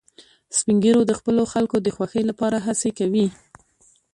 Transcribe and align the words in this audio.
سپین 0.57 0.77
ږیری 0.83 1.03
د 1.07 1.13
خپلو 1.19 1.41
خلکو 1.53 1.75
د 1.81 1.87
خوښۍ 1.95 2.23
لپاره 2.29 2.57
هڅې 2.65 2.89
کوي 2.99 3.27